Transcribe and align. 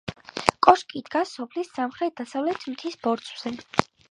კოშკი 0.67 1.01
დგას 1.09 1.33
სოფლის 1.39 1.69
სამხრეთ-დასავლეთით 1.75 2.75
მთის 2.75 2.99
ბორცვზე. 3.05 3.55